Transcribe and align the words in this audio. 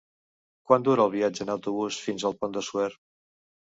Quant 0.69 0.87
dura 0.87 1.03
el 1.09 1.11
viatge 1.15 1.45
en 1.47 1.53
autobús 1.55 2.01
fins 2.07 2.29
al 2.31 2.37
Pont 2.41 2.57
de 2.59 2.65
Suert? 2.71 3.01